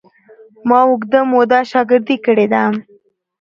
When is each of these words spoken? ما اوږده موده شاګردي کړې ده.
ما 0.67 0.79
اوږده 0.87 1.19
موده 1.31 1.59
شاګردي 1.71 2.15
کړې 2.25 2.45
ده. 2.53 2.63